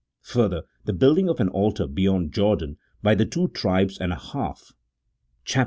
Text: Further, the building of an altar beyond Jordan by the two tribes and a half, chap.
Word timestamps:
Further, 0.23 0.63
the 0.85 0.93
building 0.93 1.29
of 1.29 1.39
an 1.39 1.49
altar 1.49 1.85
beyond 1.85 2.33
Jordan 2.33 2.77
by 3.03 3.13
the 3.13 3.23
two 3.27 3.49
tribes 3.49 3.99
and 3.99 4.11
a 4.11 4.15
half, 4.17 4.73
chap. 5.45 5.59